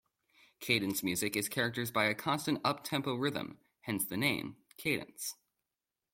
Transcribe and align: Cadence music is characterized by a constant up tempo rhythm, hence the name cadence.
Cadence 0.59 1.03
music 1.03 1.35
is 1.35 1.47
characterized 1.47 1.93
by 1.93 2.05
a 2.05 2.15
constant 2.15 2.59
up 2.65 2.83
tempo 2.83 3.13
rhythm, 3.13 3.59
hence 3.81 4.03
the 4.03 4.17
name 4.17 4.55
cadence. 4.75 5.35